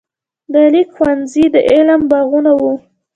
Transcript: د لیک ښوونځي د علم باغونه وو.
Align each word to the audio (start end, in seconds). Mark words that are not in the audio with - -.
د 0.53 0.55
لیک 0.73 0.89
ښوونځي 0.95 1.45
د 1.53 1.55
علم 1.71 2.01
باغونه 2.11 2.51
وو. 2.59 2.73